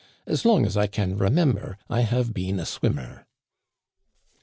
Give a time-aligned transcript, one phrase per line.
[0.25, 3.27] As long as I can remember I have been a swimmer."